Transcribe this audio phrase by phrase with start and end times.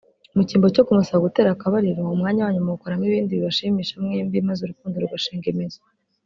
[0.35, 5.47] Mu cyimbo cyo kumusaba gutera akabariro umwanya wanyu muwukoramo ibindi bibashimisha mwembi maze urukundo rugashinga
[5.53, 5.79] imizi